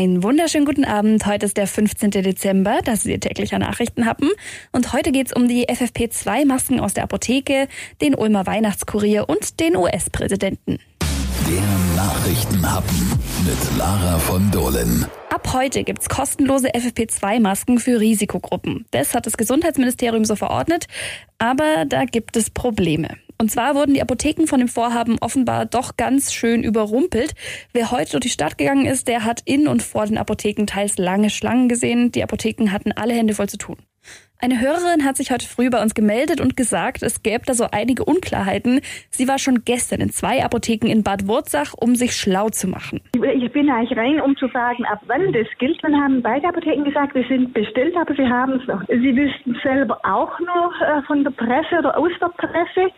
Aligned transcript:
Einen 0.00 0.22
wunderschönen 0.22 0.64
guten 0.64 0.86
Abend. 0.86 1.26
Heute 1.26 1.44
ist 1.44 1.58
der 1.58 1.66
15. 1.66 2.10
Dezember, 2.10 2.78
das 2.82 3.02
Sie 3.02 3.18
täglich 3.18 3.52
Nachrichten 3.52 4.06
haben. 4.06 4.30
Und 4.72 4.94
heute 4.94 5.12
geht 5.12 5.26
es 5.26 5.32
um 5.34 5.46
die 5.46 5.68
FFP2-Masken 5.68 6.80
aus 6.80 6.94
der 6.94 7.04
Apotheke, 7.04 7.68
den 8.00 8.14
Ulmer 8.14 8.46
Weihnachtskurier 8.46 9.28
und 9.28 9.60
den 9.60 9.76
US-Präsidenten. 9.76 10.78
Der 11.46 11.96
Nachrichtenhappen 11.96 13.12
mit 13.44 13.76
Lara 13.78 14.18
von 14.20 14.50
Dohlen. 14.50 15.04
Ab 15.28 15.52
heute 15.52 15.84
gibt's 15.84 16.08
kostenlose 16.08 16.68
FFP2-Masken 16.68 17.78
für 17.78 18.00
Risikogruppen. 18.00 18.86
Das 18.92 19.12
hat 19.12 19.26
das 19.26 19.36
Gesundheitsministerium 19.36 20.24
so 20.24 20.34
verordnet, 20.34 20.86
aber 21.36 21.84
da 21.86 22.06
gibt 22.06 22.38
es 22.38 22.48
Probleme. 22.48 23.18
Und 23.40 23.50
zwar 23.50 23.74
wurden 23.74 23.94
die 23.94 24.02
Apotheken 24.02 24.46
von 24.46 24.58
dem 24.58 24.68
Vorhaben 24.68 25.16
offenbar 25.18 25.64
doch 25.64 25.96
ganz 25.96 26.30
schön 26.30 26.62
überrumpelt. 26.62 27.32
Wer 27.72 27.90
heute 27.90 28.10
durch 28.10 28.24
die 28.24 28.28
Stadt 28.28 28.58
gegangen 28.58 28.84
ist, 28.84 29.08
der 29.08 29.24
hat 29.24 29.40
in 29.46 29.66
und 29.66 29.82
vor 29.82 30.04
den 30.04 30.18
Apotheken 30.18 30.66
teils 30.66 30.98
lange 30.98 31.30
Schlangen 31.30 31.66
gesehen. 31.70 32.12
Die 32.12 32.22
Apotheken 32.22 32.70
hatten 32.70 32.92
alle 32.92 33.14
Hände 33.14 33.32
voll 33.32 33.48
zu 33.48 33.56
tun. 33.56 33.78
Eine 34.42 34.58
Hörerin 34.58 35.04
hat 35.04 35.18
sich 35.18 35.30
heute 35.30 35.46
früh 35.46 35.68
bei 35.68 35.82
uns 35.82 35.94
gemeldet 35.94 36.40
und 36.40 36.56
gesagt, 36.56 37.02
es 37.02 37.22
gäbe 37.22 37.44
da 37.44 37.52
so 37.52 37.66
einige 37.72 38.06
Unklarheiten. 38.06 38.80
Sie 39.10 39.28
war 39.28 39.38
schon 39.38 39.64
gestern 39.66 40.00
in 40.00 40.08
zwei 40.08 40.42
Apotheken 40.42 40.86
in 40.86 41.02
Bad 41.02 41.28
Wurzach, 41.28 41.74
um 41.78 41.94
sich 41.94 42.16
schlau 42.16 42.48
zu 42.48 42.66
machen. 42.66 43.02
Ich 43.12 43.52
bin 43.52 43.68
eigentlich 43.68 43.98
rein, 43.98 44.18
um 44.18 44.34
zu 44.38 44.48
fragen, 44.48 44.86
ab 44.86 45.02
wann 45.08 45.30
das 45.34 45.46
gilt. 45.58 45.78
Dann 45.82 45.94
haben 45.94 46.22
beide 46.22 46.48
Apotheken 46.48 46.84
gesagt, 46.84 47.14
wir 47.14 47.24
sind 47.28 47.52
bestellt, 47.52 47.94
aber 47.96 48.14
sie 48.14 48.26
haben 48.26 48.60
es 48.60 48.66
noch. 48.66 48.80
Sie 48.88 49.14
wüssten 49.14 49.58
selber 49.62 50.00
auch 50.04 50.32
nur 50.40 50.72
äh, 50.80 51.02
von 51.02 51.22
der 51.22 51.32
Presse 51.32 51.78
oder 51.78 51.98
aus 51.98 52.12
der 52.18 52.28
Presse. 52.28 52.90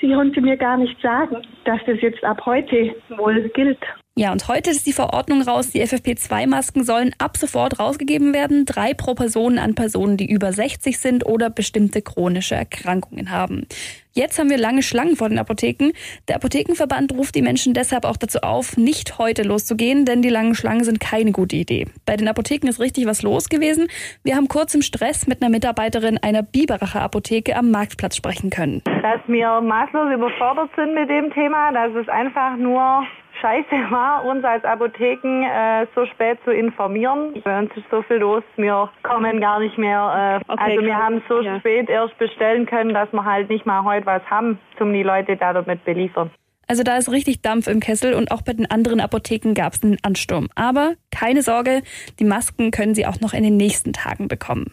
Sie 0.00 0.12
konnten 0.12 0.42
mir 0.42 0.56
gar 0.56 0.78
nicht 0.78 1.00
sagen, 1.00 1.36
dass 1.64 1.78
das 1.86 2.00
jetzt 2.00 2.24
ab 2.24 2.44
heute 2.44 2.96
wohl 3.16 3.48
gilt. 3.50 3.78
Ja, 4.18 4.32
und 4.32 4.48
heute 4.48 4.70
ist 4.70 4.84
die 4.88 4.92
Verordnung 4.92 5.42
raus, 5.42 5.70
die 5.70 5.80
FFP2-Masken 5.80 6.82
sollen 6.82 7.14
ab 7.18 7.36
sofort 7.36 7.78
rausgegeben 7.78 8.34
werden, 8.34 8.64
drei 8.66 8.92
pro 8.92 9.14
Person 9.14 9.60
an 9.60 9.76
Personen, 9.76 10.16
die 10.16 10.28
über 10.28 10.52
60 10.52 10.98
sind 10.98 11.24
oder 11.24 11.50
bestimmte 11.50 12.02
chronische 12.02 12.56
Erkrankungen 12.56 13.30
haben. 13.30 13.68
Jetzt 14.14 14.40
haben 14.40 14.50
wir 14.50 14.58
lange 14.58 14.82
Schlangen 14.82 15.14
vor 15.14 15.28
den 15.28 15.38
Apotheken. 15.38 15.92
Der 16.26 16.34
Apothekenverband 16.34 17.12
ruft 17.12 17.36
die 17.36 17.42
Menschen 17.42 17.74
deshalb 17.74 18.04
auch 18.04 18.16
dazu 18.16 18.40
auf, 18.40 18.76
nicht 18.76 19.18
heute 19.18 19.44
loszugehen, 19.44 20.04
denn 20.04 20.20
die 20.20 20.30
langen 20.30 20.56
Schlangen 20.56 20.82
sind 20.82 20.98
keine 20.98 21.30
gute 21.30 21.54
Idee. 21.54 21.86
Bei 22.04 22.16
den 22.16 22.26
Apotheken 22.26 22.66
ist 22.66 22.80
richtig 22.80 23.06
was 23.06 23.22
los 23.22 23.48
gewesen. 23.48 23.86
Wir 24.24 24.34
haben 24.34 24.48
kurz 24.48 24.74
im 24.74 24.82
Stress 24.82 25.28
mit 25.28 25.40
einer 25.40 25.50
Mitarbeiterin 25.50 26.18
einer 26.18 26.42
Biberacher 26.42 27.02
Apotheke 27.02 27.54
am 27.54 27.70
Marktplatz 27.70 28.16
sprechen 28.16 28.50
können. 28.50 28.82
Dass 28.84 29.20
wir 29.28 29.60
maßlos 29.60 30.12
überfordert 30.12 30.70
sind 30.74 30.94
mit 30.94 31.08
dem 31.08 31.32
Thema, 31.32 31.70
dass 31.70 31.94
es 31.94 32.08
einfach 32.08 32.56
nur 32.56 33.06
scheiße 33.40 33.70
war, 33.90 34.24
uns 34.24 34.44
als 34.44 34.64
Apotheken 34.64 35.44
äh, 35.44 35.86
so 35.94 36.06
spät 36.06 36.38
zu 36.44 36.50
informieren. 36.50 37.40
Bei 37.44 37.58
uns 37.58 37.70
ist 37.76 37.86
so 37.90 38.02
viel 38.02 38.16
los, 38.16 38.42
wir 38.56 38.90
kommen 39.02 39.40
gar 39.40 39.60
nicht 39.60 39.78
mehr. 39.78 40.40
Äh, 40.48 40.52
okay, 40.52 40.72
also 40.72 40.86
wir 40.86 40.96
haben 40.96 41.22
so 41.28 41.40
ja. 41.40 41.58
spät 41.58 41.88
erst 41.88 42.16
bestellen 42.18 42.66
können, 42.66 42.94
dass 42.94 43.12
wir 43.12 43.24
halt 43.24 43.48
nicht 43.48 43.66
mal 43.66 43.84
heute 43.84 44.06
was 44.06 44.22
haben, 44.30 44.58
um 44.80 44.92
die 44.92 45.02
Leute 45.02 45.36
da 45.36 45.52
damit 45.52 45.84
beliefern. 45.84 46.30
Also 46.68 46.82
da 46.82 46.98
ist 46.98 47.10
richtig 47.10 47.40
Dampf 47.40 47.66
im 47.66 47.80
Kessel 47.80 48.12
und 48.12 48.30
auch 48.30 48.42
bei 48.42 48.52
den 48.52 48.70
anderen 48.70 49.00
Apotheken 49.00 49.54
gab 49.54 49.72
es 49.72 49.82
einen 49.82 49.96
Ansturm. 50.02 50.48
Aber 50.54 50.94
keine 51.10 51.42
Sorge, 51.42 51.82
die 52.18 52.24
Masken 52.24 52.70
können 52.70 52.94
Sie 52.94 53.06
auch 53.06 53.20
noch 53.20 53.32
in 53.32 53.42
den 53.42 53.56
nächsten 53.56 53.94
Tagen 53.94 54.28
bekommen. 54.28 54.72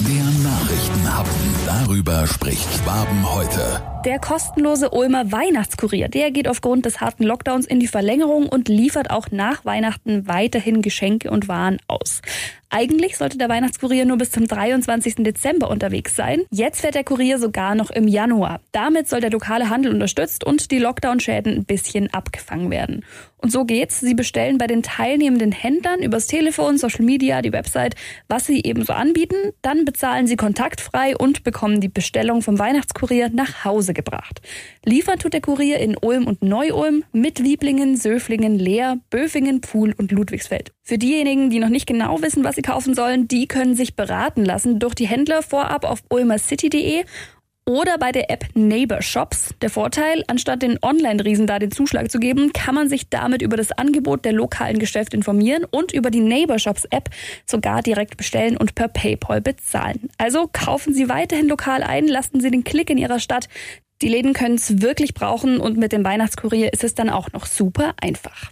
Der 0.00 0.24
Nachrichtenhappen. 0.42 1.59
Darüber 1.70 2.26
spricht 2.26 2.68
Schwaben 2.74 3.32
heute. 3.32 3.80
Der 4.04 4.18
kostenlose 4.18 4.90
Ulmer 4.90 5.30
Weihnachtskurier, 5.30 6.08
der 6.08 6.32
geht 6.32 6.48
aufgrund 6.48 6.84
des 6.84 7.00
harten 7.00 7.22
Lockdowns 7.22 7.64
in 7.64 7.78
die 7.78 7.86
Verlängerung 7.86 8.48
und 8.48 8.68
liefert 8.68 9.10
auch 9.10 9.30
nach 9.30 9.64
Weihnachten 9.64 10.26
weiterhin 10.26 10.82
Geschenke 10.82 11.30
und 11.30 11.46
Waren 11.46 11.76
aus. 11.86 12.22
Eigentlich 12.70 13.18
sollte 13.18 13.36
der 13.36 13.48
Weihnachtskurier 13.48 14.04
nur 14.04 14.16
bis 14.16 14.30
zum 14.30 14.46
23. 14.46 15.16
Dezember 15.16 15.68
unterwegs 15.68 16.14
sein. 16.14 16.42
Jetzt 16.50 16.80
fährt 16.80 16.94
der 16.94 17.04
Kurier 17.04 17.38
sogar 17.38 17.74
noch 17.74 17.90
im 17.90 18.06
Januar. 18.06 18.60
Damit 18.70 19.08
soll 19.08 19.20
der 19.20 19.30
lokale 19.30 19.68
Handel 19.68 19.92
unterstützt 19.92 20.44
und 20.44 20.70
die 20.70 20.78
Lockdown-Schäden 20.78 21.56
ein 21.56 21.64
bisschen 21.64 22.14
abgefangen 22.14 22.70
werden. 22.70 23.04
Und 23.38 23.50
so 23.50 23.64
geht's. 23.64 24.00
Sie 24.00 24.14
bestellen 24.14 24.58
bei 24.58 24.68
den 24.68 24.84
teilnehmenden 24.84 25.50
Händlern 25.50 26.00
übers 26.00 26.28
Telefon, 26.28 26.78
Social 26.78 27.04
Media, 27.04 27.42
die 27.42 27.52
Website, 27.52 27.96
was 28.28 28.46
sie 28.46 28.62
eben 28.62 28.84
so 28.84 28.92
anbieten. 28.92 29.52
Dann 29.62 29.84
bezahlen 29.84 30.28
sie 30.28 30.36
kontaktfrei 30.36 31.16
und 31.16 31.42
bekommen 31.42 31.59
die 31.80 31.88
Bestellung 31.88 32.42
vom 32.42 32.58
Weihnachtskurier 32.58 33.30
nach 33.30 33.64
Hause 33.64 33.94
gebracht. 33.94 34.40
Liefern 34.84 35.18
tut 35.18 35.32
der 35.32 35.40
Kurier 35.40 35.78
in 35.78 35.96
Ulm 36.00 36.26
und 36.26 36.42
Neu-Ulm 36.42 37.04
mit 37.12 37.38
Lieblingen, 37.38 37.96
Söflingen, 37.96 38.58
Leer, 38.58 38.98
Böfingen, 39.10 39.60
Pfuhl 39.60 39.94
und 39.96 40.10
Ludwigsfeld. 40.10 40.72
Für 40.82 40.98
diejenigen, 40.98 41.50
die 41.50 41.58
noch 41.58 41.68
nicht 41.68 41.86
genau 41.86 42.22
wissen, 42.22 42.44
was 42.44 42.56
sie 42.56 42.62
kaufen 42.62 42.94
sollen, 42.94 43.28
die 43.28 43.46
können 43.46 43.74
sich 43.74 43.94
beraten 43.94 44.44
lassen 44.44 44.78
durch 44.78 44.94
die 44.94 45.06
Händler 45.06 45.42
vorab 45.42 45.84
auf 45.84 46.02
ulmercity.de 46.08 47.04
oder 47.70 47.98
bei 47.98 48.10
der 48.10 48.30
App 48.30 48.46
Neighbor 48.54 49.00
Shops. 49.00 49.54
Der 49.62 49.70
Vorteil, 49.70 50.24
anstatt 50.26 50.62
den 50.62 50.76
Online-Riesen 50.82 51.46
da 51.46 51.60
den 51.60 51.70
Zuschlag 51.70 52.10
zu 52.10 52.18
geben, 52.18 52.52
kann 52.52 52.74
man 52.74 52.88
sich 52.88 53.08
damit 53.08 53.42
über 53.42 53.56
das 53.56 53.70
Angebot 53.70 54.24
der 54.24 54.32
lokalen 54.32 54.80
Geschäfte 54.80 55.16
informieren 55.16 55.64
und 55.70 55.92
über 55.92 56.10
die 56.10 56.18
Neighbor 56.18 56.58
Shops 56.58 56.84
App 56.86 57.10
sogar 57.46 57.82
direkt 57.82 58.16
bestellen 58.16 58.56
und 58.56 58.74
per 58.74 58.88
PayPal 58.88 59.40
bezahlen. 59.40 60.08
Also 60.18 60.50
kaufen 60.52 60.94
Sie 60.94 61.08
weiterhin 61.08 61.46
lokal 61.46 61.84
ein, 61.84 62.08
lassen 62.08 62.40
Sie 62.40 62.50
den 62.50 62.64
Klick 62.64 62.90
in 62.90 62.98
Ihrer 62.98 63.20
Stadt. 63.20 63.48
Die 64.02 64.08
Läden 64.08 64.32
können 64.32 64.56
es 64.56 64.82
wirklich 64.82 65.14
brauchen 65.14 65.60
und 65.60 65.76
mit 65.76 65.92
dem 65.92 66.02
Weihnachtskurier 66.04 66.72
ist 66.72 66.82
es 66.82 66.94
dann 66.94 67.08
auch 67.08 67.30
noch 67.32 67.46
super 67.46 67.94
einfach. 68.00 68.50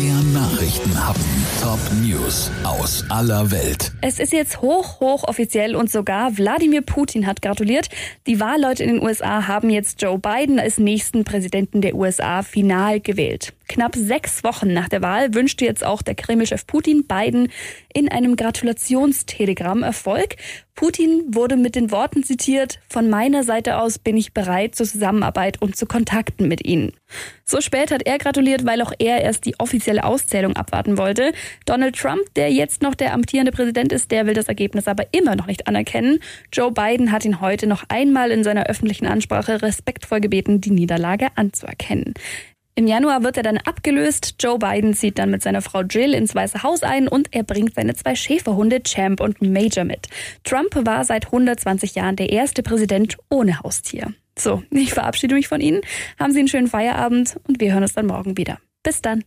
Der 0.00 0.14
Nachrichtenhappen. 0.32 1.22
Top 1.60 1.78
News 2.02 2.50
aus 2.64 3.04
aller 3.10 3.50
Welt. 3.50 3.92
Es 4.00 4.18
ist 4.18 4.32
jetzt 4.32 4.62
hoch, 4.62 4.98
hoch 4.98 5.24
offiziell 5.24 5.76
und 5.76 5.90
sogar 5.90 6.38
Wladimir 6.38 6.80
Putin 6.80 7.26
hat 7.26 7.42
gratuliert. 7.42 7.90
Die 8.26 8.40
Wahlleute 8.40 8.82
in 8.82 8.94
den 8.94 9.02
USA 9.02 9.46
haben 9.46 9.68
jetzt 9.68 10.00
Joe 10.00 10.18
Biden 10.18 10.58
als 10.58 10.78
nächsten 10.78 11.24
Präsidenten 11.24 11.82
der 11.82 11.94
USA 11.94 12.40
final 12.40 13.00
gewählt. 13.00 13.52
Knapp 13.68 13.94
sechs 13.94 14.42
Wochen 14.42 14.72
nach 14.72 14.88
der 14.88 15.02
Wahl 15.02 15.34
wünschte 15.34 15.66
jetzt 15.66 15.84
auch 15.84 16.00
der 16.00 16.14
Kremlchef 16.14 16.66
Putin 16.66 17.06
Biden 17.06 17.52
in 17.92 18.08
einem 18.08 18.36
Gratulationstelegramm 18.36 19.82
Erfolg. 19.82 20.36
Putin 20.80 21.34
wurde 21.34 21.58
mit 21.58 21.74
den 21.74 21.90
Worten 21.90 22.22
zitiert, 22.22 22.80
von 22.88 23.10
meiner 23.10 23.44
Seite 23.44 23.76
aus 23.76 23.98
bin 23.98 24.16
ich 24.16 24.32
bereit 24.32 24.74
zur 24.74 24.86
Zusammenarbeit 24.86 25.60
und 25.60 25.76
zu 25.76 25.84
Kontakten 25.84 26.48
mit 26.48 26.66
Ihnen. 26.66 26.92
So 27.44 27.60
spät 27.60 27.90
hat 27.90 28.06
er 28.06 28.16
gratuliert, 28.16 28.64
weil 28.64 28.80
auch 28.80 28.94
er 28.98 29.20
erst 29.20 29.44
die 29.44 29.60
offizielle 29.60 30.04
Auszählung 30.04 30.56
abwarten 30.56 30.96
wollte. 30.96 31.34
Donald 31.66 31.96
Trump, 31.96 32.22
der 32.34 32.50
jetzt 32.50 32.80
noch 32.80 32.94
der 32.94 33.12
amtierende 33.12 33.52
Präsident 33.52 33.92
ist, 33.92 34.10
der 34.10 34.24
will 34.24 34.32
das 34.32 34.48
Ergebnis 34.48 34.88
aber 34.88 35.04
immer 35.12 35.36
noch 35.36 35.48
nicht 35.48 35.68
anerkennen. 35.68 36.18
Joe 36.50 36.72
Biden 36.72 37.12
hat 37.12 37.26
ihn 37.26 37.42
heute 37.42 37.66
noch 37.66 37.84
einmal 37.90 38.30
in 38.30 38.42
seiner 38.42 38.64
öffentlichen 38.64 39.04
Ansprache 39.04 39.60
respektvoll 39.60 40.22
gebeten, 40.22 40.62
die 40.62 40.70
Niederlage 40.70 41.26
anzuerkennen. 41.34 42.14
Im 42.74 42.86
Januar 42.86 43.22
wird 43.22 43.36
er 43.36 43.42
dann 43.42 43.58
abgelöst. 43.58 44.36
Joe 44.40 44.58
Biden 44.58 44.94
zieht 44.94 45.18
dann 45.18 45.30
mit 45.30 45.42
seiner 45.42 45.60
Frau 45.60 45.82
Jill 45.82 46.14
ins 46.14 46.34
Weiße 46.34 46.62
Haus 46.62 46.82
ein 46.82 47.08
und 47.08 47.28
er 47.32 47.42
bringt 47.42 47.74
seine 47.74 47.94
zwei 47.94 48.14
Schäferhunde 48.14 48.82
Champ 48.82 49.20
und 49.20 49.42
Major 49.42 49.84
mit. 49.84 50.08
Trump 50.44 50.74
war 50.86 51.04
seit 51.04 51.26
120 51.26 51.94
Jahren 51.94 52.16
der 52.16 52.30
erste 52.30 52.62
Präsident 52.62 53.18
ohne 53.28 53.60
Haustier. 53.60 54.14
So, 54.38 54.62
ich 54.70 54.94
verabschiede 54.94 55.34
mich 55.34 55.48
von 55.48 55.60
Ihnen. 55.60 55.82
Haben 56.18 56.32
Sie 56.32 56.38
einen 56.38 56.48
schönen 56.48 56.68
Feierabend 56.68 57.38
und 57.46 57.60
wir 57.60 57.72
hören 57.72 57.82
uns 57.82 57.92
dann 57.92 58.06
morgen 58.06 58.36
wieder. 58.36 58.58
Bis 58.82 59.02
dann. 59.02 59.18